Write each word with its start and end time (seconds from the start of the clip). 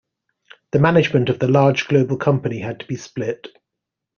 The 0.71 0.79
management 0.79 1.29
of 1.29 1.37
the 1.37 1.47
large 1.47 1.87
global 1.87 2.17
company 2.17 2.57
had 2.57 2.79
to 2.79 2.87
be 2.87 2.95
split. 2.95 3.49